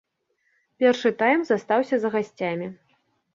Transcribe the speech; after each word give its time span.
Першы 0.83 1.11
тайм 1.19 1.43
застаўся 1.51 1.95
за 2.07 2.13
гасцямі. 2.17 2.67